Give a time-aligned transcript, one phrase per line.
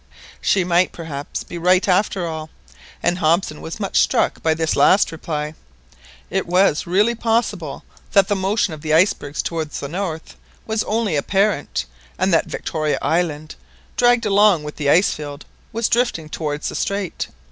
[0.41, 2.49] She might perhaps be right after all,
[3.03, 5.53] and Hobson was much struck by this last reply.
[6.31, 7.83] It was really possible
[8.13, 10.35] that the motion of the icebergs towards the north
[10.65, 11.85] was only apparent,
[12.17, 13.53] and that Victoria Island,
[13.95, 17.27] dragged along with the ice field, was drifting towards the strait.